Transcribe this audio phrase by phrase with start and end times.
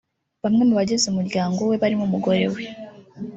[0.43, 2.61] Bamwe mu bagize umuryango we barimo umugore we